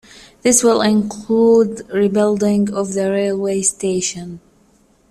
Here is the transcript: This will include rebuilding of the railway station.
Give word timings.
This 0.41 0.63
will 0.63 0.81
include 0.81 1.87
rebuilding 1.93 2.73
of 2.73 2.93
the 2.95 3.11
railway 3.11 3.61
station. 3.61 4.39